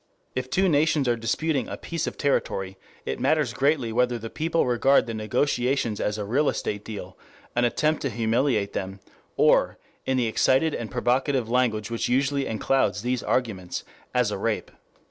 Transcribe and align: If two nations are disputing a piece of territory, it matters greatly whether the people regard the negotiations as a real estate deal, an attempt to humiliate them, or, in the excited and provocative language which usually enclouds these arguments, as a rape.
If 0.33 0.49
two 0.49 0.67
nations 0.67 1.07
are 1.07 1.15
disputing 1.15 1.67
a 1.69 1.77
piece 1.77 2.07
of 2.07 2.17
territory, 2.17 2.75
it 3.05 3.19
matters 3.19 3.53
greatly 3.53 3.93
whether 3.93 4.17
the 4.17 4.31
people 4.31 4.65
regard 4.65 5.05
the 5.05 5.13
negotiations 5.13 5.99
as 6.01 6.17
a 6.17 6.25
real 6.25 6.49
estate 6.49 6.83
deal, 6.83 7.19
an 7.55 7.65
attempt 7.65 8.01
to 8.01 8.09
humiliate 8.09 8.73
them, 8.73 8.99
or, 9.37 9.77
in 10.07 10.17
the 10.17 10.25
excited 10.25 10.73
and 10.73 10.89
provocative 10.89 11.51
language 11.51 11.91
which 11.91 12.09
usually 12.09 12.47
enclouds 12.47 13.03
these 13.03 13.21
arguments, 13.21 13.83
as 14.11 14.31
a 14.31 14.39
rape. 14.39 14.71